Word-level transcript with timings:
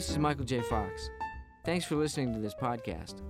This 0.00 0.08
is 0.08 0.16
Michael 0.16 0.46
J. 0.46 0.62
Fox. 0.62 1.10
Thanks 1.62 1.84
for 1.84 1.94
listening 1.94 2.32
to 2.32 2.40
this 2.40 2.54
podcast. 2.54 3.20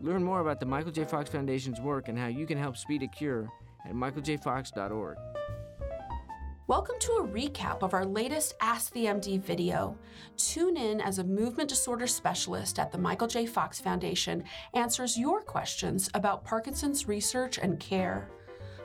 Learn 0.00 0.24
more 0.24 0.40
about 0.40 0.58
the 0.58 0.66
Michael 0.66 0.90
J. 0.90 1.04
Fox 1.04 1.30
Foundation's 1.30 1.80
work 1.80 2.08
and 2.08 2.18
how 2.18 2.26
you 2.26 2.44
can 2.44 2.58
help 2.58 2.76
speed 2.76 3.04
a 3.04 3.06
cure 3.06 3.48
at 3.84 3.92
michaeljfox.org. 3.92 5.16
Welcome 6.66 6.96
to 6.98 7.12
a 7.12 7.28
recap 7.28 7.84
of 7.84 7.94
our 7.94 8.04
latest 8.04 8.54
Ask 8.60 8.92
the 8.94 9.04
MD 9.04 9.40
video. 9.40 9.96
Tune 10.36 10.76
in 10.76 11.00
as 11.00 11.20
a 11.20 11.24
movement 11.24 11.68
disorder 11.68 12.08
specialist 12.08 12.80
at 12.80 12.90
the 12.90 12.98
Michael 12.98 13.28
J. 13.28 13.46
Fox 13.46 13.80
Foundation 13.80 14.42
answers 14.74 15.16
your 15.16 15.40
questions 15.40 16.10
about 16.14 16.44
Parkinson's 16.44 17.06
research 17.06 17.58
and 17.58 17.78
care. 17.78 18.28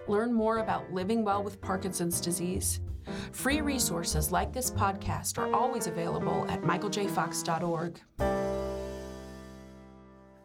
Learn 0.08 0.32
more 0.32 0.60
about 0.60 0.94
living 0.94 1.24
well 1.24 1.42
with 1.42 1.62
Parkinson's 1.62 2.22
disease. 2.22 2.80
Free 3.32 3.62
resources 3.62 4.32
like 4.32 4.54
this 4.54 4.72
podcast 4.72 5.38
are 5.38 5.54
always 5.54 5.88
available 5.88 6.46
at 6.50 6.62
michaeljfox.org. 6.62 8.02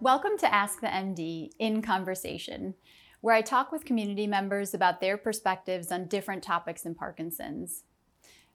Welcome 0.01 0.37
to 0.39 0.53
Ask 0.53 0.81
the 0.81 0.89
MD 0.89 1.51
in 1.59 1.81
Conversation, 1.81 2.75
where 3.21 3.35
I 3.35 3.41
talk 3.41 3.71
with 3.71 3.85
community 3.85 4.27
members 4.27 4.75
about 4.75 5.01
their 5.01 5.17
perspectives 5.17 5.93
on 5.93 6.07
different 6.07 6.43
topics 6.43 6.85
in 6.85 6.95
Parkinson's. 6.95 7.85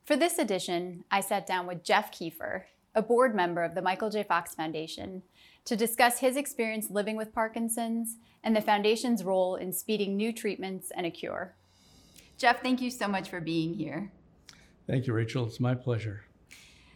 For 0.03 0.15
this 0.15 0.39
edition, 0.39 1.03
I 1.09 1.21
sat 1.21 1.47
down 1.47 1.67
with 1.67 1.83
Jeff 1.83 2.11
Keefer, 2.11 2.65
a 2.95 3.01
board 3.01 3.35
member 3.35 3.63
of 3.63 3.75
the 3.75 3.81
Michael 3.81 4.09
J. 4.09 4.23
Fox 4.23 4.55
Foundation, 4.55 5.23
to 5.65 5.75
discuss 5.75 6.19
his 6.19 6.35
experience 6.35 6.89
living 6.89 7.15
with 7.15 7.33
Parkinson's 7.33 8.17
and 8.43 8.55
the 8.55 8.61
Foundation's 8.61 9.23
role 9.23 9.55
in 9.55 9.71
speeding 9.71 10.17
new 10.17 10.33
treatments 10.33 10.91
and 10.95 11.05
a 11.05 11.11
cure. 11.11 11.55
Jeff, 12.37 12.61
thank 12.61 12.81
you 12.81 12.91
so 12.91 13.07
much 13.07 13.29
for 13.29 13.41
being 13.41 13.73
here. 13.73 14.11
Thank 14.85 15.07
you, 15.07 15.13
Rachel. 15.13 15.45
It's 15.45 15.59
my 15.59 15.73
pleasure. 15.73 16.23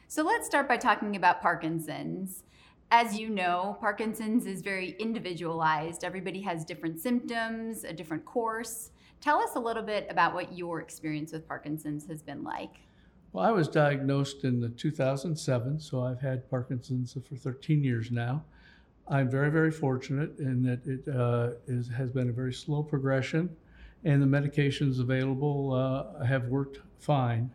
So 0.08 0.24
let's 0.24 0.46
start 0.46 0.68
by 0.68 0.78
talking 0.78 1.16
about 1.16 1.42
Parkinson's. 1.42 2.44
As 2.92 3.18
you 3.18 3.30
know, 3.30 3.78
Parkinson's 3.80 4.46
is 4.46 4.62
very 4.62 4.96
individualized. 5.00 6.04
Everybody 6.04 6.42
has 6.42 6.64
different 6.64 7.00
symptoms, 7.00 7.86
a 7.86 7.94
different 7.94 8.24
course. 8.26 8.92
Tell 9.20 9.40
us 9.40 9.56
a 9.56 9.60
little 9.60 9.84
bit 9.84 10.06
about 10.10 10.34
what 10.34 10.56
your 10.56 10.80
experience 10.80 11.32
with 11.32 11.48
Parkinson's 11.48 12.06
has 12.08 12.22
been 12.22 12.44
like. 12.44 12.76
Well, 13.34 13.46
I 13.46 13.52
was 13.52 13.68
diagnosed 13.68 14.44
in 14.44 14.60
the 14.60 14.70
2007, 14.70 15.80
so 15.80 16.04
I've 16.04 16.20
had 16.20 16.50
Parkinson's 16.50 17.14
for 17.14 17.36
13 17.36 17.84
years 17.84 18.12
now. 18.12 18.44
I'm 19.08 19.30
very, 19.30 19.50
very 19.50 19.72
fortunate 19.72 20.38
in 20.40 20.62
that 20.64 20.86
it 20.86 21.08
uh, 21.08 21.52
is, 21.68 21.88
has 21.90 22.12
been 22.12 22.30
a 22.30 22.34
very 22.34 22.54
slow 22.54 22.84
progression, 22.84 23.56
and 24.04 24.22
the 24.22 24.26
medications 24.26 25.00
available 25.00 25.74
uh, 25.74 26.24
have 26.24 26.46
worked 26.46 26.80
fine. 27.00 27.52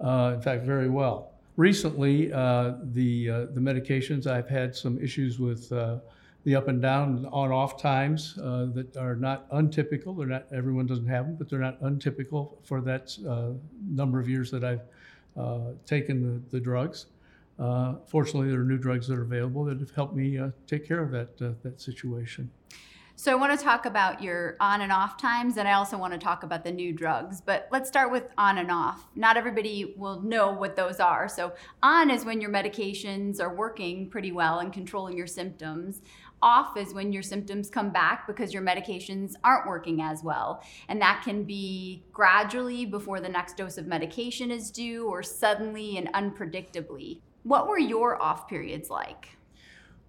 Uh, 0.00 0.32
in 0.34 0.42
fact, 0.42 0.64
very 0.64 0.88
well 0.88 1.32
recently, 1.56 2.32
uh, 2.32 2.74
the 2.92 3.30
uh, 3.30 3.46
the 3.46 3.60
medications 3.60 4.26
I've 4.26 4.48
had 4.48 4.74
some 4.74 4.98
issues 5.02 5.38
with 5.38 5.72
uh, 5.72 5.98
the 6.44 6.54
up 6.54 6.68
and 6.68 6.80
down 6.80 7.26
on 7.32 7.50
off 7.50 7.80
times 7.80 8.38
uh, 8.38 8.66
that 8.74 8.96
are 8.96 9.16
not 9.16 9.46
untypical. 9.52 10.14
They're 10.14 10.26
not 10.26 10.46
everyone 10.52 10.86
doesn't 10.86 11.08
have 11.08 11.26
them, 11.26 11.36
but 11.36 11.48
they're 11.48 11.58
not 11.58 11.80
untypical 11.80 12.58
for 12.62 12.80
that 12.82 13.16
number 13.90 14.20
of 14.20 14.28
years 14.28 14.50
that 14.50 14.64
I've 14.64 14.82
taken 15.86 16.22
the, 16.22 16.40
the 16.50 16.60
drugs. 16.60 17.06
fortunately, 18.06 18.50
there 18.50 18.60
are 18.60 18.64
new 18.64 18.78
drugs 18.78 19.08
that 19.08 19.18
are 19.18 19.22
available 19.22 19.64
that 19.64 19.80
have 19.80 19.90
helped 19.90 20.14
me 20.14 20.38
take 20.66 20.86
care 20.86 21.02
of 21.02 21.10
that 21.10 21.36
that 21.38 21.80
situation. 21.80 22.50
So 23.18 23.32
I 23.32 23.34
want 23.34 23.58
to 23.58 23.64
talk 23.64 23.86
about 23.86 24.22
your 24.22 24.58
on 24.60 24.82
and 24.82 24.92
off 24.92 25.16
times, 25.16 25.56
and 25.56 25.66
I 25.66 25.72
also 25.72 25.96
want 25.96 26.12
to 26.12 26.18
talk 26.18 26.42
about 26.42 26.64
the 26.64 26.70
new 26.70 26.92
drugs. 26.92 27.40
But 27.40 27.66
let's 27.72 27.88
start 27.88 28.12
with 28.12 28.24
on 28.36 28.58
and 28.58 28.70
off. 28.70 29.06
Not 29.16 29.38
everybody 29.38 29.94
will 29.96 30.20
know 30.20 30.52
what 30.52 30.76
those 30.76 31.00
are. 31.00 31.26
So 31.26 31.54
on 31.82 32.10
is 32.10 32.26
when 32.26 32.42
your 32.42 32.50
medications 32.50 33.40
are 33.40 33.54
working 33.54 34.10
pretty 34.10 34.32
well 34.32 34.58
and 34.58 34.70
controlling 34.70 35.16
your 35.16 35.26
symptoms. 35.26 36.02
Off 36.42 36.76
is 36.76 36.92
when 36.92 37.10
your 37.10 37.22
symptoms 37.22 37.70
come 37.70 37.90
back 37.90 38.26
because 38.26 38.52
your 38.52 38.62
medications 38.62 39.32
aren't 39.42 39.66
working 39.66 40.02
as 40.02 40.22
well. 40.22 40.62
And 40.90 41.00
that 41.00 41.22
can 41.24 41.44
be 41.44 42.04
gradually 42.12 42.84
before 42.84 43.20
the 43.20 43.30
next 43.30 43.56
dose 43.56 43.78
of 43.78 43.86
medication 43.86 44.50
is 44.50 44.70
due 44.70 45.08
or 45.08 45.22
suddenly 45.22 45.96
and 45.96 46.12
unpredictably. 46.12 47.20
What 47.44 47.66
were 47.66 47.78
your 47.78 48.22
off 48.22 48.46
periods 48.46 48.90
like? 48.90 49.30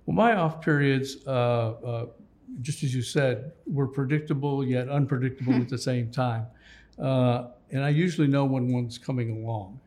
Well, 0.05 0.15
my 0.15 0.35
off 0.35 0.61
periods, 0.61 1.17
uh, 1.25 1.29
uh, 1.29 2.05
just 2.61 2.83
as 2.83 2.93
you 2.93 3.01
said, 3.01 3.51
we're 3.65 3.87
predictable 3.87 4.63
yet 4.63 4.89
unpredictable 4.89 5.53
at 5.55 5.69
the 5.69 5.77
same 5.77 6.11
time. 6.11 6.45
Uh, 6.99 7.47
and 7.71 7.83
I 7.83 7.89
usually 7.89 8.27
know 8.27 8.45
when 8.45 8.71
one's 8.71 8.97
coming 8.97 9.43
along. 9.43 9.79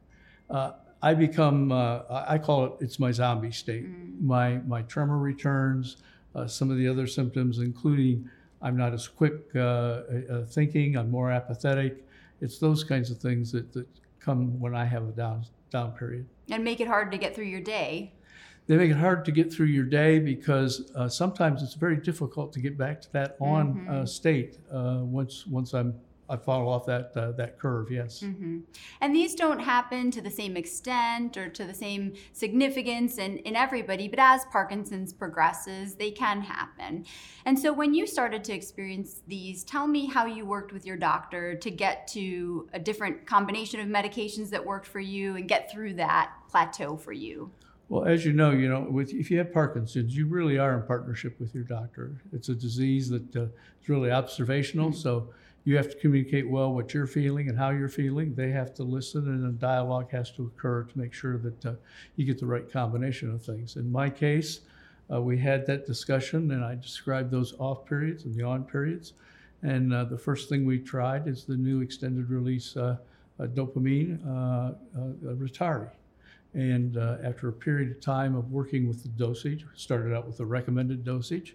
Uh, 0.48 0.72
I 1.02 1.14
become, 1.14 1.72
uh, 1.72 2.02
I 2.10 2.38
call 2.38 2.66
it, 2.66 2.72
it's 2.80 2.98
my 2.98 3.10
zombie 3.10 3.52
state. 3.52 3.86
Mm. 3.86 4.20
My, 4.20 4.58
my 4.66 4.82
tremor 4.82 5.18
returns, 5.18 5.96
uh, 6.34 6.46
some 6.46 6.70
of 6.70 6.76
the 6.76 6.86
other 6.86 7.06
symptoms, 7.06 7.58
including 7.58 8.28
I'm 8.62 8.76
not 8.76 8.92
as 8.92 9.08
quick 9.08 9.46
uh, 9.54 9.58
uh, 9.58 10.44
thinking, 10.46 10.96
I'm 10.96 11.10
more 11.10 11.30
apathetic. 11.30 12.04
It's 12.42 12.58
those 12.58 12.84
kinds 12.84 13.10
of 13.10 13.18
things 13.18 13.50
that, 13.52 13.72
that 13.72 13.86
come 14.18 14.60
when 14.60 14.74
I 14.74 14.84
have 14.84 15.08
a 15.08 15.12
down, 15.12 15.44
down 15.70 15.92
period. 15.92 16.26
And 16.50 16.62
make 16.62 16.80
it 16.80 16.86
hard 16.86 17.10
to 17.12 17.18
get 17.18 17.34
through 17.34 17.46
your 17.46 17.60
day 17.62 18.12
they 18.70 18.76
make 18.76 18.92
it 18.92 18.96
hard 18.96 19.24
to 19.24 19.32
get 19.32 19.52
through 19.52 19.66
your 19.66 19.84
day 19.84 20.20
because 20.20 20.92
uh, 20.94 21.08
sometimes 21.08 21.60
it's 21.60 21.74
very 21.74 21.96
difficult 21.96 22.52
to 22.52 22.60
get 22.60 22.78
back 22.78 23.00
to 23.00 23.12
that 23.12 23.36
on 23.40 23.74
mm-hmm. 23.74 23.90
uh, 23.90 24.06
state 24.06 24.58
uh, 24.72 25.00
once 25.02 25.44
once 25.44 25.74
I'm 25.74 25.92
I 26.28 26.36
follow 26.36 26.68
off 26.68 26.86
that 26.86 27.10
uh, 27.16 27.32
that 27.32 27.58
curve. 27.58 27.90
Yes. 27.90 28.20
Mm-hmm. 28.20 28.60
And 29.00 29.12
these 29.12 29.34
don't 29.34 29.58
happen 29.58 30.12
to 30.12 30.20
the 30.22 30.30
same 30.30 30.56
extent 30.56 31.36
or 31.36 31.48
to 31.48 31.64
the 31.64 31.74
same 31.74 32.12
significance 32.32 33.18
in, 33.18 33.38
in 33.38 33.56
everybody, 33.56 34.06
but 34.06 34.20
as 34.20 34.44
Parkinson's 34.52 35.12
progresses, 35.12 35.96
they 35.96 36.12
can 36.12 36.40
happen. 36.40 37.06
And 37.46 37.58
so 37.58 37.72
when 37.72 37.92
you 37.92 38.06
started 38.06 38.44
to 38.44 38.52
experience 38.52 39.22
these, 39.26 39.64
tell 39.64 39.88
me 39.88 40.06
how 40.06 40.26
you 40.26 40.46
worked 40.46 40.72
with 40.72 40.86
your 40.86 40.96
doctor 40.96 41.56
to 41.56 41.70
get 41.72 42.06
to 42.08 42.68
a 42.72 42.78
different 42.78 43.26
combination 43.26 43.80
of 43.80 43.88
medications 43.88 44.50
that 44.50 44.64
worked 44.64 44.86
for 44.86 45.00
you 45.00 45.34
and 45.34 45.48
get 45.48 45.72
through 45.72 45.94
that 45.94 46.32
plateau 46.48 46.96
for 46.96 47.12
you. 47.12 47.50
Well, 47.90 48.04
as 48.04 48.24
you 48.24 48.32
know, 48.32 48.52
you 48.52 48.68
know, 48.68 48.86
with, 48.88 49.12
if 49.12 49.32
you 49.32 49.38
have 49.38 49.52
Parkinson's, 49.52 50.16
you 50.16 50.28
really 50.28 50.58
are 50.58 50.78
in 50.78 50.86
partnership 50.86 51.40
with 51.40 51.52
your 51.52 51.64
doctor. 51.64 52.22
It's 52.32 52.48
a 52.48 52.54
disease 52.54 53.08
that 53.08 53.34
uh, 53.34 53.42
is 53.82 53.88
really 53.88 54.12
observational, 54.12 54.90
mm-hmm. 54.90 54.96
so 54.96 55.30
you 55.64 55.76
have 55.76 55.90
to 55.90 55.96
communicate 55.96 56.48
well 56.48 56.72
what 56.72 56.94
you're 56.94 57.08
feeling 57.08 57.48
and 57.48 57.58
how 57.58 57.70
you're 57.70 57.88
feeling. 57.88 58.32
They 58.32 58.52
have 58.52 58.72
to 58.74 58.84
listen, 58.84 59.26
and 59.26 59.44
a 59.44 59.50
dialogue 59.50 60.08
has 60.12 60.30
to 60.36 60.44
occur 60.44 60.84
to 60.84 60.98
make 60.98 61.12
sure 61.12 61.36
that 61.38 61.66
uh, 61.66 61.72
you 62.14 62.24
get 62.24 62.38
the 62.38 62.46
right 62.46 62.70
combination 62.70 63.34
of 63.34 63.44
things. 63.44 63.74
In 63.74 63.90
my 63.90 64.08
case, 64.08 64.60
uh, 65.12 65.20
we 65.20 65.36
had 65.36 65.66
that 65.66 65.84
discussion, 65.84 66.52
and 66.52 66.64
I 66.64 66.76
described 66.76 67.32
those 67.32 67.54
off 67.58 67.86
periods 67.86 68.24
and 68.24 68.32
the 68.36 68.44
on 68.44 68.62
periods. 68.62 69.14
And 69.62 69.92
uh, 69.92 70.04
the 70.04 70.16
first 70.16 70.48
thing 70.48 70.64
we 70.64 70.78
tried 70.78 71.26
is 71.26 71.44
the 71.44 71.56
new 71.56 71.80
extended 71.80 72.30
release 72.30 72.76
uh, 72.76 72.98
uh, 73.40 73.46
dopamine 73.46 74.24
uh, 74.24 74.74
Rytary. 75.34 75.90
And 76.54 76.96
uh, 76.96 77.18
after 77.22 77.48
a 77.48 77.52
period 77.52 77.90
of 77.90 78.00
time 78.00 78.34
of 78.34 78.50
working 78.50 78.88
with 78.88 79.02
the 79.02 79.08
dosage, 79.10 79.64
started 79.74 80.14
out 80.14 80.26
with 80.26 80.36
the 80.38 80.46
recommended 80.46 81.04
dosage, 81.04 81.54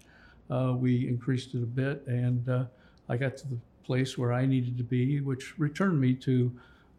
uh, 0.50 0.74
we 0.78 1.08
increased 1.08 1.54
it 1.54 1.64
a 1.64 1.66
bit, 1.66 2.04
and 2.08 2.48
uh, 2.48 2.66
I 3.10 3.18
got 3.18 3.36
to 3.38 3.48
the 3.48 3.58
place 3.84 4.18
where 4.18 4.32
I 4.32 4.46
needed 4.46 4.78
to 4.78 4.84
be, 4.84 5.20
which 5.22 5.58
returned 5.60 6.00
me 6.00 6.14
to 6.16 6.52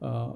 uh, 0.03 0.33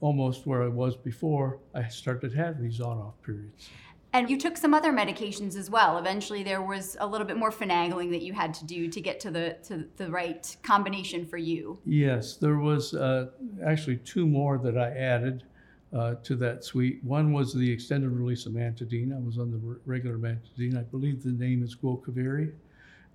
almost 0.00 0.46
where 0.46 0.62
I 0.62 0.68
was 0.68 0.96
before 0.96 1.58
I 1.74 1.88
started 1.88 2.34
having 2.34 2.62
these 2.62 2.80
on-off 2.80 3.14
periods. 3.22 3.68
And 4.12 4.30
you 4.30 4.38
took 4.38 4.56
some 4.56 4.72
other 4.72 4.92
medications 4.92 5.54
as 5.54 5.68
well. 5.68 5.98
Eventually, 5.98 6.42
there 6.42 6.62
was 6.62 6.96
a 6.98 7.06
little 7.06 7.26
bit 7.26 7.36
more 7.36 7.50
finagling 7.50 8.10
that 8.10 8.22
you 8.22 8.32
had 8.32 8.54
to 8.54 8.64
do 8.64 8.88
to 8.88 9.00
get 9.00 9.20
to 9.20 9.30
the 9.30 9.58
to 9.64 9.86
the 9.96 10.10
right 10.10 10.56
combination 10.62 11.26
for 11.26 11.36
you. 11.36 11.78
Yes, 11.84 12.36
there 12.36 12.56
was 12.56 12.94
uh, 12.94 13.26
actually 13.64 13.98
two 13.98 14.26
more 14.26 14.56
that 14.58 14.78
I 14.78 14.90
added 14.90 15.44
uh, 15.96 16.14
to 16.22 16.36
that 16.36 16.64
suite. 16.64 17.02
One 17.02 17.32
was 17.32 17.54
the 17.54 17.70
extended 17.70 18.10
release 18.10 18.46
of 18.46 18.52
amantadine. 18.52 19.14
I 19.14 19.20
was 19.20 19.38
on 19.38 19.50
the 19.50 19.80
regular 19.86 20.18
amantadine. 20.18 20.78
I 20.78 20.82
believe 20.82 21.22
the 21.22 21.30
name 21.30 21.62
is. 21.62 21.74
Gocovri. 21.76 22.52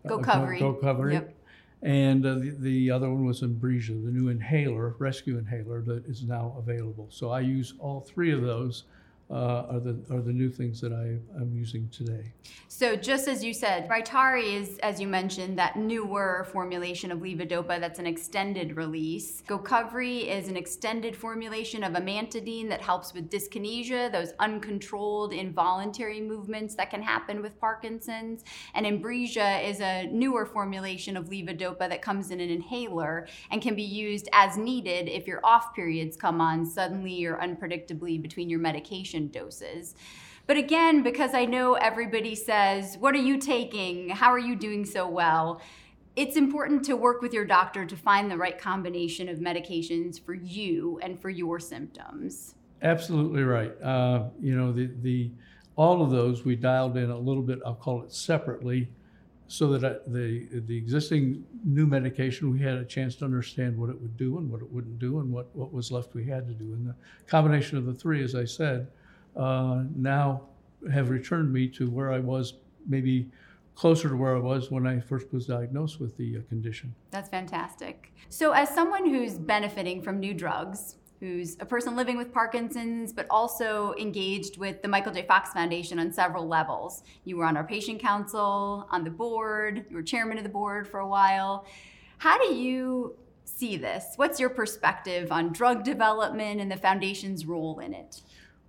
Uh, 0.06 0.10
Gocovri. 0.10 1.14
Yep. 1.14 1.36
And 1.84 2.26
uh, 2.26 2.36
the, 2.36 2.56
the 2.60 2.92
other 2.92 3.10
one 3.10 3.26
was 3.26 3.42
Inbrija, 3.42 3.88
the 3.88 4.12
new 4.12 4.30
inhaler, 4.30 4.96
rescue 5.00 5.38
inhaler 5.38 5.82
that 5.82 6.06
is 6.06 6.24
now 6.24 6.56
available. 6.58 7.08
So 7.10 7.30
I 7.32 7.42
use 7.42 7.74
all 7.78 8.00
three 8.00 8.32
of 8.32 8.42
those 8.42 8.86
uh, 9.34 9.66
are 9.70 9.80
the 9.80 10.00
are 10.12 10.22
the 10.22 10.32
new 10.32 10.50
things 10.50 10.80
that 10.80 10.94
I 10.94 11.18
am 11.42 11.52
using 11.56 11.90
today. 11.90 12.32
So 12.68 12.96
just 12.96 13.28
as 13.28 13.44
you 13.44 13.54
said, 13.54 13.90
Rytary 13.90 14.54
is, 14.54 14.78
as 14.80 15.02
you 15.02 15.08
mentioned, 15.08 15.58
that 15.58 15.76
newer 15.76 16.48
formulation 16.52 17.12
of 17.12 17.20
levodopa 17.20 17.80
that's 17.80 17.98
an 17.98 18.06
extended 18.06 18.78
release. 18.78 19.42
Gocovri 19.48 20.28
is 20.28 20.50
an 20.50 20.56
extended 20.56 21.16
formulation 21.16 21.84
of 21.84 21.94
amantadine 21.94 22.70
that 22.70 22.82
helps 22.82 23.14
with 23.14 23.32
dyskinesia, 23.32 24.12
those 24.12 24.34
uncontrolled 24.40 25.34
involuntary 25.34 26.22
movements 26.22 26.76
that 26.76 26.92
can 26.92 27.02
happen 27.02 27.42
with 27.42 27.60
Parkinson's. 27.60 28.44
And 28.76 28.86
Inbrija 28.86 29.68
is 29.68 29.80
a 29.82 30.08
newer 30.12 30.46
formulation 30.46 31.18
of 31.18 31.30
levodopa 31.30 31.90
that 31.90 32.04
comes 32.04 32.30
in 32.30 32.40
an 32.40 32.50
inhaler 32.50 33.28
and 33.50 33.64
can 33.64 33.74
be 33.74 33.84
used 33.84 34.30
as 34.32 34.58
needed 34.58 35.10
if 35.10 35.26
your 35.26 35.40
off 35.44 35.74
periods 35.74 36.16
come 36.16 36.40
on 36.40 36.66
suddenly 36.66 37.26
or 37.26 37.38
unpredictably 37.38 38.22
between 38.22 38.50
your 38.50 38.60
medication 38.60 39.23
doses. 39.28 39.96
But 40.46 40.58
again, 40.58 41.04
because 41.04 41.34
I 41.34 41.46
know 41.46 41.76
everybody 41.76 42.36
says, 42.36 42.98
What 42.98 43.16
are 43.16 43.20
you 43.20 43.38
taking? 43.38 44.10
How 44.10 44.32
are 44.32 44.40
you 44.40 44.56
doing 44.56 44.86
so 44.86 45.08
well? 45.08 45.62
It's 46.16 46.36
important 46.36 46.84
to 46.86 46.96
work 46.96 47.22
with 47.22 47.34
your 47.34 47.46
doctor 47.46 47.86
to 47.86 47.96
find 47.96 48.30
the 48.30 48.38
right 48.38 48.60
combination 48.60 49.30
of 49.30 49.40
medications 49.40 50.24
for 50.24 50.34
you 50.36 51.00
and 51.02 51.20
for 51.20 51.30
your 51.30 51.60
symptoms. 51.60 52.56
Absolutely 52.84 53.44
right. 53.44 53.72
Uh, 53.82 54.26
you 54.40 54.56
know, 54.56 54.72
the, 54.72 54.92
the 55.02 55.32
all 55.76 56.04
of 56.04 56.12
those 56.12 56.46
we 56.46 56.56
dialed 56.56 56.98
in 56.98 57.10
a 57.10 57.18
little 57.18 57.42
bit, 57.42 57.60
I'll 57.66 57.74
call 57.74 58.04
it 58.04 58.14
separately, 58.14 58.90
so 59.48 59.68
that 59.70 59.84
I, 59.84 59.98
the, 60.08 60.48
the 60.68 60.78
existing 60.78 61.46
new 61.64 61.88
medication, 61.88 62.52
we 62.52 62.60
had 62.60 62.76
a 62.76 62.86
chance 62.86 63.16
to 63.18 63.26
understand 63.26 63.78
what 63.78 63.90
it 63.90 64.00
would 64.00 64.18
do 64.18 64.38
and 64.38 64.52
what 64.52 64.62
it 64.62 64.72
wouldn't 64.72 65.00
do 65.00 65.20
and 65.20 65.32
what, 65.32 65.56
what 65.56 65.74
was 65.74 65.92
left 65.92 66.14
we 66.14 66.26
had 66.26 66.48
to 66.48 66.54
do. 66.54 66.74
And 66.74 66.88
the 66.88 66.96
combination 67.28 67.78
of 67.78 67.86
the 67.86 67.94
three, 67.94 68.24
as 68.24 68.36
I 68.36 68.46
said, 68.46 68.88
uh, 69.36 69.84
now 69.96 70.44
have 70.92 71.10
returned 71.10 71.52
me 71.52 71.68
to 71.70 71.90
where 71.90 72.12
I 72.12 72.20
was 72.20 72.54
maybe 72.88 73.30
closer 73.76 74.10
to 74.10 74.16
where 74.16 74.36
I 74.36 74.40
was 74.40 74.70
when 74.70 74.86
I 74.86 75.00
first 75.00 75.32
was 75.34 75.48
diagnosed 75.48 76.00
with 76.00 76.16
the 76.18 76.38
uh, 76.38 76.42
condition. 76.50 76.94
That's 77.12 77.30
fantastic. 77.30 78.14
So, 78.30 78.52
as 78.52 78.70
someone 78.70 79.10
who's 79.10 79.34
benefiting 79.34 80.02
from 80.02 80.20
new 80.20 80.34
drugs, 80.34 80.98
who's 81.20 81.56
a 81.62 81.66
person 81.66 81.96
living 81.96 82.18
with 82.18 82.34
Parkinson's, 82.34 83.14
but 83.14 83.26
also 83.30 83.94
engaged 83.98 84.58
with 84.58 84.82
the 84.82 84.90
Michael 84.90 85.14
J. 85.14 85.26
Fox 85.26 85.54
Foundation 85.54 85.98
on 85.98 86.12
several 86.12 86.48
levels. 86.48 87.04
You 87.24 87.38
were 87.38 87.46
on 87.46 87.56
our 87.56 87.64
patient 87.64 88.02
council, 88.02 88.88
on 88.92 89.06
the 89.06 89.10
board, 89.10 89.86
you 89.90 89.96
were 89.96 90.04
chairman 90.04 90.38
of 90.38 90.44
the 90.44 90.50
board 90.50 90.86
for 90.86 91.00
a 91.00 91.08
while. 91.08 91.66
How 92.18 92.38
do 92.38 92.54
you 92.54 93.16
see 93.46 93.78
this? 93.78 94.14
What's 94.18 94.38
your 94.38 94.50
perspective 94.50 95.32
on 95.32 95.54
drug 95.54 95.86
development 95.86 96.60
and 96.60 96.70
the 96.70 96.78
foundation's 96.78 97.46
role 97.46 97.80
in 97.80 97.94
it? 97.94 98.22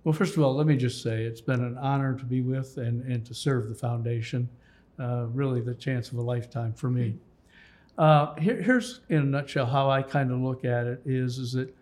Well, 0.05 0.13
first 0.13 0.37
of 0.37 0.43
all, 0.43 0.55
let 0.55 0.67
me 0.67 0.77
just 0.77 1.01
say 1.01 1.23
it's 1.23 1.41
been 1.41 1.63
an 1.63 1.79
honor 1.79 2.13
to 2.13 2.23
be 2.23 2.41
with 2.41 2.77
and, 2.77 3.03
and 3.11 3.25
to 3.25 3.33
serve 3.33 3.69
the 3.69 3.75
foundation. 3.75 4.47
Uh, 4.99 5.25
really, 5.33 5.61
the 5.61 5.73
chance 5.73 6.11
of 6.11 6.19
a 6.19 6.21
lifetime 6.21 6.73
for 6.73 6.91
me. 6.91 7.17
Uh, 7.97 8.35
here, 8.35 8.61
here's, 8.61 9.01
in 9.09 9.17
a 9.17 9.23
nutshell, 9.23 9.65
how 9.65 9.89
I 9.89 10.03
kind 10.03 10.31
of 10.31 10.39
look 10.39 10.63
at 10.63 10.85
it 10.85 11.01
is, 11.05 11.39
is 11.39 11.53
that 11.53 11.75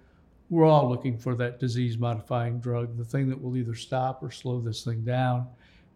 we're 0.50 0.66
all 0.66 0.90
looking 0.90 1.18
for 1.18 1.36
that 1.36 1.60
disease 1.60 1.98
modifying 1.98 2.60
drug, 2.60 2.98
the 2.98 3.04
thing 3.04 3.28
that 3.28 3.40
will 3.40 3.58
either 3.58 3.75
stop 3.75 4.24
or 4.24 4.31
slow 4.31 4.62
this 4.62 4.86
thing 4.86 5.02
down 5.02 5.46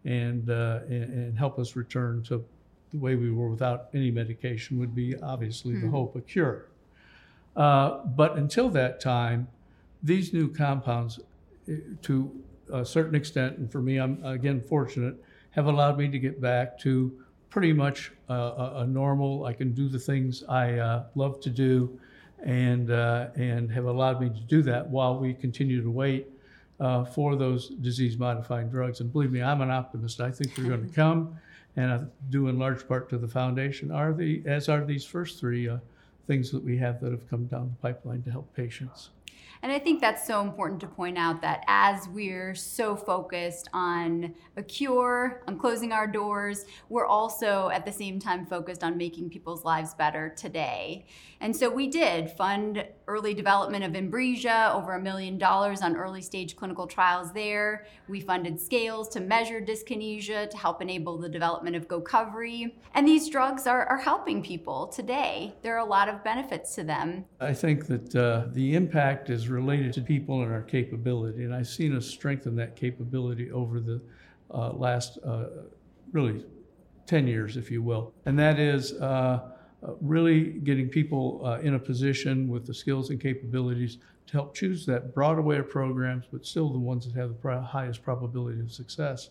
and, 0.04 0.50
uh, 0.50 0.80
and, 0.86 1.04
and, 1.04 1.38
help 1.38 1.58
us 1.58 1.76
return 1.76 2.22
to 2.24 2.44
the 2.90 2.98
way 2.98 3.14
we 3.14 3.30
were 3.30 3.48
without 3.48 3.88
any 3.94 4.10
medication 4.10 4.78
would 4.78 4.94
be 4.94 5.16
obviously 5.22 5.72
mm-hmm. 5.72 5.86
the 5.86 5.90
hope, 5.90 6.14
a 6.14 6.20
cure. 6.20 6.68
Uh, 7.56 8.04
but 8.04 8.36
until 8.36 8.68
that 8.68 9.00
time, 9.00 9.48
these 10.02 10.32
new 10.32 10.48
compounds, 10.48 11.20
to 12.02 12.30
a 12.72 12.84
certain 12.84 13.14
extent, 13.14 13.58
and 13.58 13.70
for 13.70 13.80
me, 13.80 13.98
I'm 13.98 14.24
again 14.24 14.60
fortunate, 14.60 15.16
have 15.50 15.66
allowed 15.66 15.98
me 15.98 16.08
to 16.08 16.18
get 16.18 16.40
back 16.40 16.78
to 16.80 17.12
pretty 17.50 17.72
much 17.72 18.12
uh, 18.28 18.34
a, 18.34 18.72
a, 18.80 18.86
normal, 18.86 19.44
I 19.44 19.52
can 19.52 19.72
do 19.72 19.88
the 19.88 19.98
things 19.98 20.44
I 20.48 20.74
uh, 20.74 21.04
love 21.14 21.40
to 21.40 21.50
do 21.50 21.98
and, 22.44 22.90
uh, 22.90 23.28
and 23.36 23.70
have 23.72 23.86
allowed 23.86 24.20
me 24.20 24.28
to 24.28 24.40
do 24.40 24.62
that 24.62 24.86
while 24.88 25.18
we 25.18 25.34
continue 25.34 25.82
to 25.82 25.90
wait 25.90 26.28
uh, 26.78 27.04
for 27.04 27.36
those 27.36 27.70
disease 27.70 28.18
modifying 28.18 28.68
drugs. 28.68 29.00
And 29.00 29.12
believe 29.12 29.32
me, 29.32 29.42
I'm 29.42 29.60
an 29.60 29.70
optimist. 29.70 30.20
I 30.20 30.30
think 30.30 30.54
they're 30.54 30.66
going 30.66 30.88
to 30.88 30.94
come, 30.94 31.36
and 31.76 31.90
I 31.90 32.00
do 32.30 32.48
in 32.48 32.58
large 32.58 32.86
part 32.86 33.08
to 33.10 33.18
the 33.18 33.28
foundation, 33.28 33.90
are 33.90 34.12
the, 34.12 34.42
as 34.46 34.68
are 34.68 34.84
these 34.84 35.04
first 35.04 35.40
three 35.40 35.68
uh, 35.68 35.78
things 36.26 36.50
that 36.50 36.62
we 36.62 36.76
have 36.78 37.00
that 37.00 37.10
have 37.10 37.28
come 37.28 37.46
down 37.46 37.70
the 37.70 37.88
pipeline 37.88 38.22
to 38.22 38.30
help 38.30 38.54
patients. 38.54 39.10
And 39.62 39.72
I 39.72 39.78
think 39.78 40.00
that's 40.00 40.26
so 40.26 40.40
important 40.40 40.80
to 40.80 40.86
point 40.86 41.18
out 41.18 41.42
that 41.42 41.64
as 41.66 42.08
we're 42.08 42.54
so 42.54 42.94
focused 42.94 43.68
on 43.72 44.34
a 44.56 44.62
cure, 44.62 45.42
on 45.48 45.58
closing 45.58 45.92
our 45.92 46.06
doors, 46.06 46.64
we're 46.88 47.06
also 47.06 47.68
at 47.70 47.84
the 47.84 47.92
same 47.92 48.20
time 48.20 48.46
focused 48.46 48.84
on 48.84 48.96
making 48.96 49.30
people's 49.30 49.64
lives 49.64 49.94
better 49.94 50.32
today. 50.36 51.06
And 51.40 51.54
so 51.54 51.70
we 51.70 51.86
did 51.86 52.30
fund 52.32 52.84
early 53.06 53.32
development 53.32 53.84
of 53.84 53.92
Inbrija, 53.92 54.74
over 54.74 54.94
a 54.94 55.00
million 55.00 55.38
dollars 55.38 55.82
on 55.82 55.96
early 55.96 56.20
stage 56.20 56.56
clinical 56.56 56.86
trials 56.86 57.32
there. 57.32 57.86
We 58.08 58.20
funded 58.20 58.60
scales 58.60 59.08
to 59.10 59.20
measure 59.20 59.60
dyskinesia 59.60 60.50
to 60.50 60.56
help 60.56 60.82
enable 60.82 61.16
the 61.16 61.28
development 61.28 61.76
of 61.76 61.88
Gocovri. 61.88 62.72
And 62.94 63.06
these 63.06 63.28
drugs 63.28 63.66
are, 63.66 63.86
are 63.86 63.98
helping 63.98 64.42
people 64.42 64.88
today. 64.88 65.54
There 65.62 65.74
are 65.74 65.86
a 65.86 65.88
lot 65.88 66.08
of 66.08 66.24
benefits 66.24 66.74
to 66.74 66.84
them. 66.84 67.24
I 67.40 67.54
think 67.54 67.86
that 67.86 68.14
uh, 68.14 68.46
the 68.52 68.74
impact 68.74 69.30
is 69.30 69.47
related 69.48 69.92
to 69.94 70.00
people 70.00 70.42
and 70.42 70.52
our 70.52 70.62
capability. 70.62 71.44
And 71.44 71.54
I've 71.54 71.68
seen 71.68 71.96
us 71.96 72.06
strengthen 72.06 72.56
that 72.56 72.76
capability 72.76 73.50
over 73.50 73.80
the 73.80 74.00
uh, 74.52 74.70
last 74.72 75.18
uh, 75.24 75.46
really 76.12 76.44
10 77.06 77.26
years, 77.26 77.56
if 77.56 77.70
you 77.70 77.82
will. 77.82 78.12
And 78.26 78.38
that 78.38 78.58
is 78.58 78.92
uh, 78.94 79.40
really 80.00 80.44
getting 80.44 80.88
people 80.88 81.40
uh, 81.44 81.58
in 81.60 81.74
a 81.74 81.78
position 81.78 82.48
with 82.48 82.66
the 82.66 82.74
skills 82.74 83.10
and 83.10 83.20
capabilities 83.20 83.98
to 84.26 84.32
help 84.32 84.54
choose 84.54 84.84
that 84.86 85.14
broad 85.14 85.38
array 85.38 85.58
of 85.58 85.70
programs, 85.70 86.26
but 86.30 86.44
still 86.44 86.70
the 86.70 86.78
ones 86.78 87.06
that 87.06 87.18
have 87.18 87.34
the 87.42 87.60
highest 87.60 88.02
probability 88.02 88.60
of 88.60 88.70
success. 88.70 89.30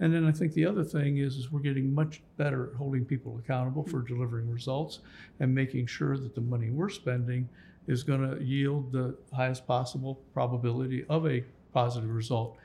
And 0.00 0.12
then 0.12 0.26
I 0.26 0.32
think 0.32 0.52
the 0.52 0.66
other 0.66 0.82
thing 0.82 1.18
is, 1.18 1.36
is 1.36 1.52
we're 1.52 1.60
getting 1.60 1.94
much 1.94 2.22
better 2.36 2.70
at 2.70 2.74
holding 2.74 3.04
people 3.04 3.38
accountable 3.38 3.84
for 3.84 4.02
delivering 4.02 4.50
results 4.50 4.98
and 5.38 5.54
making 5.54 5.86
sure 5.86 6.16
that 6.16 6.34
the 6.34 6.40
money 6.40 6.70
we're 6.70 6.88
spending 6.88 7.48
is 7.86 8.02
going 8.02 8.28
to 8.28 8.42
yield 8.42 8.92
the 8.92 9.16
highest 9.34 9.66
possible 9.66 10.20
probability 10.32 11.04
of 11.08 11.26
a 11.26 11.44
positive 11.72 12.10
result. 12.10 12.56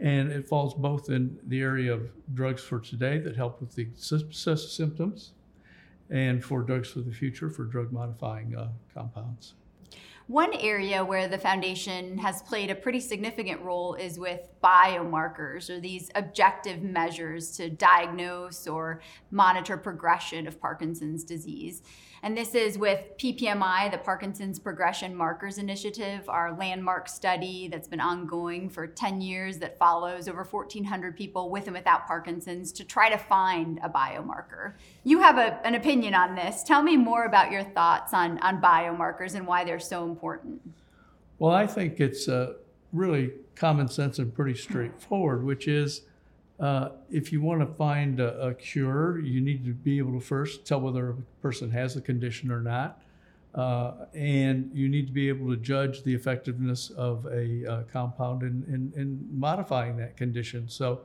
And 0.00 0.32
it 0.32 0.48
falls 0.48 0.74
both 0.74 1.10
in 1.10 1.38
the 1.46 1.60
area 1.60 1.92
of 1.92 2.08
drugs 2.34 2.62
for 2.62 2.80
today 2.80 3.18
that 3.18 3.36
help 3.36 3.60
with 3.60 3.74
the 3.74 3.88
symptoms 3.94 5.32
and 6.10 6.44
for 6.44 6.62
drugs 6.62 6.90
for 6.90 7.00
the 7.00 7.12
future 7.12 7.50
for 7.50 7.64
drug 7.64 7.92
modifying 7.92 8.56
uh, 8.56 8.68
compounds. 8.94 9.54
One 10.28 10.54
area 10.54 11.04
where 11.04 11.26
the 11.26 11.36
foundation 11.36 12.16
has 12.18 12.42
played 12.42 12.70
a 12.70 12.74
pretty 12.74 13.00
significant 13.00 13.60
role 13.60 13.94
is 13.94 14.18
with 14.18 14.48
biomarkers 14.62 15.68
or 15.68 15.80
these 15.80 16.10
objective 16.14 16.82
measures 16.82 17.50
to 17.56 17.68
diagnose 17.68 18.66
or 18.68 19.02
monitor 19.30 19.76
progression 19.76 20.46
of 20.46 20.60
Parkinson's 20.60 21.24
disease. 21.24 21.82
And 22.24 22.36
this 22.36 22.54
is 22.54 22.78
with 22.78 23.00
PPMI, 23.18 23.90
the 23.90 23.98
Parkinson's 23.98 24.60
Progression 24.60 25.12
Markers 25.12 25.58
Initiative, 25.58 26.28
our 26.28 26.56
landmark 26.56 27.08
study 27.08 27.66
that's 27.66 27.88
been 27.88 28.00
ongoing 28.00 28.70
for 28.70 28.86
10 28.86 29.20
years 29.20 29.58
that 29.58 29.76
follows 29.76 30.28
over 30.28 30.44
1,400 30.44 31.16
people 31.16 31.50
with 31.50 31.66
and 31.66 31.74
without 31.74 32.06
Parkinson's 32.06 32.70
to 32.72 32.84
try 32.84 33.10
to 33.10 33.18
find 33.18 33.80
a 33.82 33.88
biomarker. 33.88 34.74
You 35.02 35.20
have 35.20 35.36
a, 35.36 35.66
an 35.66 35.74
opinion 35.74 36.14
on 36.14 36.36
this. 36.36 36.62
Tell 36.62 36.80
me 36.80 36.96
more 36.96 37.24
about 37.24 37.50
your 37.50 37.64
thoughts 37.64 38.14
on, 38.14 38.38
on 38.38 38.62
biomarkers 38.62 39.34
and 39.34 39.44
why 39.44 39.64
they're 39.64 39.80
so 39.80 40.04
important. 40.04 40.62
Well, 41.40 41.50
I 41.50 41.66
think 41.66 41.98
it's 41.98 42.28
uh, 42.28 42.52
really 42.92 43.32
common 43.56 43.88
sense 43.88 44.20
and 44.20 44.32
pretty 44.32 44.56
straightforward, 44.56 45.42
which 45.42 45.66
is 45.66 46.02
uh, 46.62 46.90
if 47.10 47.32
you 47.32 47.42
want 47.42 47.60
to 47.60 47.66
find 47.66 48.20
a, 48.20 48.40
a, 48.40 48.54
cure, 48.54 49.18
you 49.18 49.40
need 49.40 49.64
to 49.64 49.72
be 49.72 49.98
able 49.98 50.12
to 50.12 50.24
first 50.24 50.64
tell 50.64 50.80
whether 50.80 51.10
a 51.10 51.14
person 51.42 51.68
has 51.68 51.96
a 51.96 52.00
condition 52.00 52.52
or 52.52 52.60
not. 52.60 53.02
Uh, 53.52 54.06
and 54.14 54.70
you 54.72 54.88
need 54.88 55.08
to 55.08 55.12
be 55.12 55.28
able 55.28 55.50
to 55.50 55.56
judge 55.56 56.04
the 56.04 56.14
effectiveness 56.14 56.90
of 56.90 57.26
a 57.26 57.68
uh, 57.68 57.82
compound 57.92 58.42
in, 58.42 58.64
in, 58.68 58.92
in, 58.96 59.28
modifying 59.32 59.96
that 59.96 60.16
condition. 60.16 60.68
So 60.68 61.00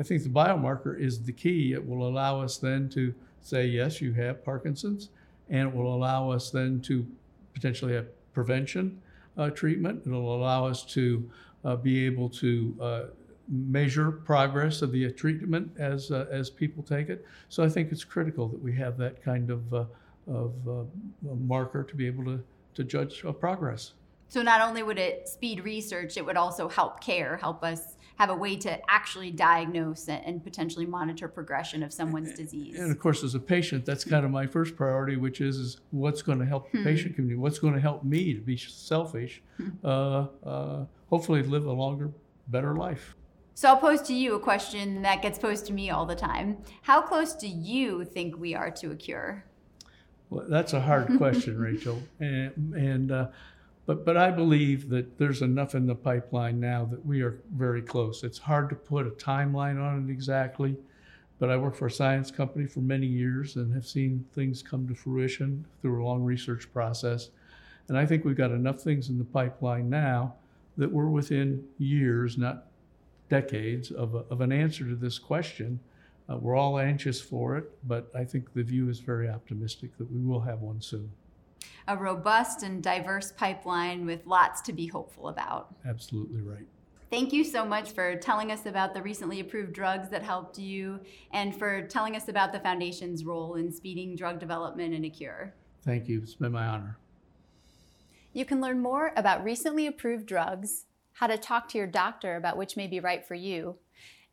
I 0.00 0.02
think 0.02 0.22
the 0.22 0.30
biomarker 0.30 0.98
is 0.98 1.22
the 1.22 1.32
key. 1.32 1.74
It 1.74 1.86
will 1.86 2.08
allow 2.08 2.40
us 2.40 2.56
then 2.56 2.88
to 2.90 3.14
say, 3.42 3.66
yes, 3.66 4.00
you 4.00 4.14
have 4.14 4.44
Parkinson's, 4.44 5.10
and 5.50 5.68
it 5.68 5.74
will 5.74 5.94
allow 5.94 6.30
us 6.30 6.48
then 6.48 6.80
to 6.80 7.06
potentially 7.52 7.92
have 7.92 8.06
prevention 8.32 9.00
uh, 9.36 9.50
treatment. 9.50 10.04
It'll 10.06 10.34
allow 10.34 10.66
us 10.66 10.84
to 10.94 11.30
uh, 11.66 11.76
be 11.76 12.06
able 12.06 12.30
to 12.30 13.10
measure 13.48 14.10
progress 14.10 14.82
of 14.82 14.92
the 14.92 15.10
treatment 15.12 15.70
as 15.78 16.10
uh, 16.10 16.26
as 16.30 16.50
people 16.50 16.82
take 16.82 17.08
it. 17.08 17.24
So 17.48 17.62
I 17.62 17.68
think 17.68 17.92
it's 17.92 18.04
critical 18.04 18.48
that 18.48 18.60
we 18.60 18.74
have 18.76 18.96
that 18.98 19.22
kind 19.22 19.50
of 19.50 19.72
uh, 19.72 19.84
of 20.26 20.52
uh, 20.68 20.84
marker 21.22 21.84
to 21.84 21.94
be 21.94 22.06
able 22.06 22.24
to 22.24 22.42
to 22.74 22.84
judge 22.84 23.24
progress. 23.40 23.92
So 24.28 24.42
not 24.42 24.60
only 24.60 24.82
would 24.82 24.98
it 24.98 25.28
speed 25.28 25.64
research, 25.64 26.16
it 26.16 26.26
would 26.26 26.36
also 26.36 26.68
help 26.68 27.00
care, 27.00 27.36
help 27.36 27.62
us 27.62 27.96
have 28.16 28.30
a 28.30 28.34
way 28.34 28.56
to 28.56 28.90
actually 28.90 29.30
diagnose 29.30 30.08
and 30.08 30.42
potentially 30.42 30.86
monitor 30.86 31.28
progression 31.28 31.82
of 31.82 31.92
someone's 31.92 32.32
disease. 32.32 32.78
And 32.78 32.90
of 32.90 32.98
course, 32.98 33.22
as 33.22 33.34
a 33.34 33.38
patient, 33.38 33.84
that's 33.84 34.04
kind 34.04 34.24
of 34.24 34.30
my 34.30 34.46
first 34.46 34.74
priority, 34.74 35.16
which 35.16 35.40
is, 35.40 35.56
is 35.56 35.80
what's 35.90 36.22
going 36.22 36.38
to 36.38 36.46
help 36.46 36.72
the 36.72 36.78
hmm. 36.78 36.84
patient 36.84 37.14
community, 37.14 37.38
what's 37.38 37.58
going 37.58 37.74
to 37.74 37.80
help 37.80 38.04
me 38.04 38.32
to 38.32 38.40
be 38.40 38.56
selfish, 38.56 39.42
hmm. 39.58 39.68
uh, 39.84 40.26
uh, 40.44 40.84
hopefully 41.10 41.42
live 41.42 41.66
a 41.66 41.72
longer, 41.72 42.10
better 42.48 42.74
life. 42.74 43.14
So 43.56 43.70
I'll 43.70 43.78
pose 43.78 44.02
to 44.02 44.12
you 44.12 44.34
a 44.34 44.38
question 44.38 45.00
that 45.00 45.22
gets 45.22 45.38
posed 45.38 45.64
to 45.68 45.72
me 45.72 45.88
all 45.88 46.04
the 46.04 46.14
time. 46.14 46.58
How 46.82 47.00
close 47.00 47.32
do 47.32 47.48
you 47.48 48.04
think 48.04 48.36
we 48.36 48.54
are 48.54 48.70
to 48.72 48.90
a 48.90 48.94
cure? 48.94 49.46
Well, 50.28 50.44
that's 50.46 50.74
a 50.74 50.80
hard 50.80 51.16
question, 51.16 51.58
Rachel. 51.68 52.02
And, 52.20 52.52
and 52.74 53.10
uh, 53.10 53.28
But, 53.86 54.04
but 54.04 54.18
I 54.18 54.30
believe 54.30 54.90
that 54.90 55.16
there's 55.16 55.40
enough 55.40 55.74
in 55.74 55.86
the 55.86 55.94
pipeline 55.94 56.60
now 56.60 56.84
that 56.84 57.06
we 57.06 57.22
are 57.22 57.38
very 57.54 57.80
close. 57.80 58.24
It's 58.24 58.36
hard 58.36 58.68
to 58.68 58.76
put 58.76 59.06
a 59.06 59.10
timeline 59.10 59.82
on 59.82 60.06
it 60.06 60.12
exactly, 60.12 60.76
but 61.38 61.48
I 61.48 61.56
worked 61.56 61.78
for 61.78 61.86
a 61.86 61.90
science 61.90 62.30
company 62.30 62.66
for 62.66 62.80
many 62.80 63.06
years 63.06 63.56
and 63.56 63.72
have 63.72 63.86
seen 63.86 64.26
things 64.34 64.62
come 64.62 64.86
to 64.88 64.94
fruition 64.94 65.64
through 65.80 66.02
a 66.02 66.04
long 66.04 66.22
research 66.22 66.70
process. 66.74 67.30
And 67.88 67.96
I 67.96 68.04
think 68.04 68.26
we've 68.26 68.36
got 68.36 68.50
enough 68.50 68.82
things 68.82 69.08
in 69.08 69.16
the 69.16 69.24
pipeline 69.24 69.88
now 69.88 70.34
that 70.76 70.92
we're 70.92 71.08
within 71.08 71.64
years, 71.78 72.36
not 72.36 72.66
decades, 73.28 73.90
of, 73.90 74.14
a, 74.14 74.24
of 74.30 74.40
an 74.40 74.52
answer 74.52 74.84
to 74.88 74.94
this 74.94 75.18
question. 75.18 75.80
Uh, 76.28 76.36
we're 76.36 76.56
all 76.56 76.78
anxious 76.78 77.20
for 77.20 77.56
it, 77.56 77.70
but 77.86 78.10
I 78.14 78.24
think 78.24 78.52
the 78.52 78.62
view 78.62 78.88
is 78.88 78.98
very 78.98 79.28
optimistic 79.28 79.96
that 79.98 80.10
we 80.10 80.20
will 80.20 80.40
have 80.40 80.60
one 80.60 80.80
soon. 80.80 81.10
A 81.88 81.96
robust 81.96 82.62
and 82.62 82.82
diverse 82.82 83.32
pipeline 83.32 84.06
with 84.06 84.26
lots 84.26 84.60
to 84.62 84.72
be 84.72 84.86
hopeful 84.86 85.28
about. 85.28 85.74
Absolutely 85.88 86.40
right. 86.40 86.66
Thank 87.10 87.32
you 87.32 87.44
so 87.44 87.64
much 87.64 87.92
for 87.92 88.16
telling 88.16 88.50
us 88.50 88.66
about 88.66 88.92
the 88.92 89.00
recently 89.00 89.38
approved 89.38 89.72
drugs 89.72 90.08
that 90.08 90.24
helped 90.24 90.58
you 90.58 90.98
and 91.32 91.54
for 91.54 91.82
telling 91.82 92.16
us 92.16 92.28
about 92.28 92.52
the 92.52 92.58
Foundation's 92.58 93.24
role 93.24 93.54
in 93.54 93.70
speeding 93.70 94.16
drug 94.16 94.40
development 94.40 94.92
and 94.92 95.04
a 95.04 95.10
cure. 95.10 95.54
Thank 95.84 96.08
you. 96.08 96.20
It's 96.20 96.34
been 96.34 96.50
my 96.50 96.66
honor. 96.66 96.98
You 98.32 98.44
can 98.44 98.60
learn 98.60 98.80
more 98.80 99.12
about 99.16 99.44
recently 99.44 99.86
approved 99.86 100.26
drugs, 100.26 100.86
how 101.16 101.26
to 101.26 101.38
talk 101.38 101.66
to 101.66 101.78
your 101.78 101.86
doctor 101.86 102.36
about 102.36 102.58
which 102.58 102.76
may 102.76 102.86
be 102.86 103.00
right 103.00 103.26
for 103.26 103.34
you, 103.34 103.76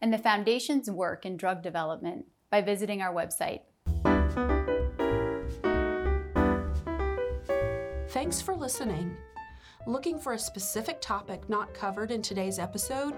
and 0.01 0.13
the 0.13 0.17
Foundation's 0.17 0.91
work 0.91 1.25
in 1.25 1.37
drug 1.37 1.63
development 1.63 2.25
by 2.49 2.61
visiting 2.61 3.01
our 3.01 3.13
website. 3.13 3.61
Thanks 8.09 8.41
for 8.41 8.53
listening. 8.53 9.15
Looking 9.87 10.19
for 10.19 10.33
a 10.33 10.39
specific 10.39 10.99
topic 10.99 11.47
not 11.47 11.73
covered 11.73 12.11
in 12.11 12.21
today's 12.21 12.59
episode? 12.59 13.13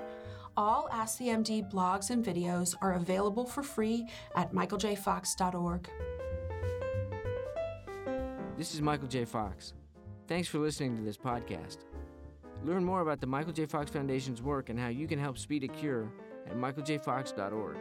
All 0.55 0.87
Ask 0.91 1.17
the 1.17 1.29
MD 1.29 1.69
blogs 1.69 2.11
and 2.11 2.23
videos 2.23 2.75
are 2.81 2.93
available 2.93 3.45
for 3.45 3.63
free 3.63 4.07
at 4.35 4.53
michaeljfox.org. 4.53 5.89
This 8.57 8.75
is 8.75 8.81
Michael 8.81 9.07
J. 9.07 9.25
Fox. 9.25 9.73
Thanks 10.27 10.47
for 10.47 10.59
listening 10.59 10.95
to 10.97 11.01
this 11.01 11.17
podcast. 11.17 11.77
Learn 12.63 12.83
more 12.83 13.01
about 13.01 13.19
the 13.21 13.27
Michael 13.27 13.53
J. 13.53 13.65
Fox 13.65 13.91
Foundation's 13.91 14.41
work 14.41 14.69
and 14.69 14.79
how 14.79 14.87
you 14.87 15.07
can 15.07 15.19
help 15.19 15.37
speed 15.37 15.63
a 15.63 15.67
cure 15.67 16.11
at 16.47 16.55
michaeljfox.org. 16.55 17.77